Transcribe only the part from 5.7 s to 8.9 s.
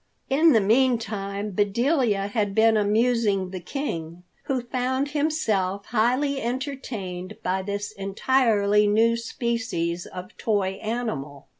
highly entertained by this entirely